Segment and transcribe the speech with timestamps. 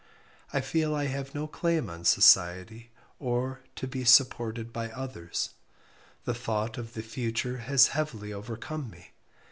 [0.51, 5.51] I feel I have no claim on society or to be supported by others,
[6.25, 9.11] the thought of the future has heavily overcome me.